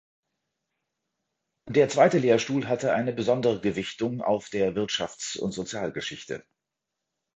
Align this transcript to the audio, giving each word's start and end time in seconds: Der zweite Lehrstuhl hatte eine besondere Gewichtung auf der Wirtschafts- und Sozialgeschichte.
Der 1.69 1.87
zweite 1.87 2.17
Lehrstuhl 2.17 2.65
hatte 2.67 2.91
eine 2.95 3.13
besondere 3.13 3.61
Gewichtung 3.61 4.23
auf 4.23 4.49
der 4.49 4.73
Wirtschafts- 4.73 5.37
und 5.37 5.51
Sozialgeschichte. 5.51 6.43